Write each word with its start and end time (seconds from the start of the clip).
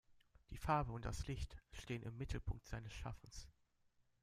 Die 0.49 0.57
Farbe 0.57 0.93
und 0.93 1.05
das 1.05 1.27
Licht 1.27 1.55
stehen 1.71 2.01
im 2.01 2.17
Mittelpunkt 2.17 2.65
seines 2.67 2.91
Schaffens. 2.91 3.47